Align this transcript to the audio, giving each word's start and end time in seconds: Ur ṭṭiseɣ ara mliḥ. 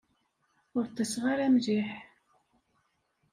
Ur 0.75 0.83
ṭṭiseɣ 0.91 1.23
ara 1.33 1.45
mliḥ. 1.53 1.89